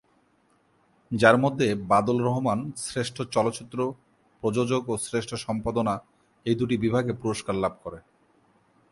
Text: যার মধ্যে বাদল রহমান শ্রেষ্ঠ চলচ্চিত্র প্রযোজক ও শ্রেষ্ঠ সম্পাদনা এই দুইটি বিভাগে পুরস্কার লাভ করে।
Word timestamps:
যার 1.11 1.37
মধ্যে 1.43 1.67
বাদল 1.91 2.17
রহমান 2.27 2.59
শ্রেষ্ঠ 2.85 3.17
চলচ্চিত্র 3.35 3.79
প্রযোজক 4.43 4.83
ও 4.89 4.93
শ্রেষ্ঠ 5.05 5.31
সম্পাদনা 5.45 5.93
এই 6.45 6.55
দুইটি 6.59 6.75
বিভাগে 6.77 7.13
পুরস্কার 7.21 7.55
লাভ 7.63 7.73
করে। 7.83 7.99